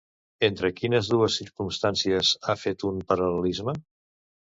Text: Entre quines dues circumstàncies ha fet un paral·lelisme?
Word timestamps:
Entre 0.45 0.69
quines 0.77 1.09
dues 1.11 1.35
circumstàncies 1.41 2.31
ha 2.47 2.57
fet 2.63 2.87
un 2.93 2.97
paral·lelisme? 3.13 3.77